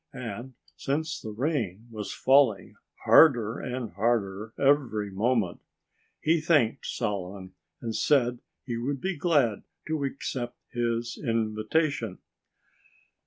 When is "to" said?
9.85-10.03